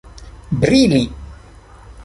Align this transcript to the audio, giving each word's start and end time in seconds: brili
brili 0.61 1.03